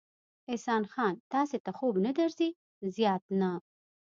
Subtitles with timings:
[0.49, 2.49] احسان خان، تاسې ته خوب نه درځي؟
[2.95, 3.51] زیات نه.